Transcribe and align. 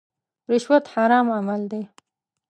رشوت 0.49 0.85
حرام 0.93 1.27
عمل 1.37 1.61
دی. 1.71 1.81